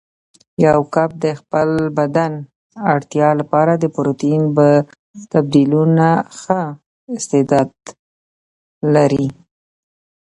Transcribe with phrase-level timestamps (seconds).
[0.65, 2.31] یو کب د خپل بدن
[2.93, 4.41] اړتیا لپاره د پروتین
[5.31, 6.61] تبدیلولو ښه
[7.15, 7.71] استعداد
[8.95, 9.27] لري.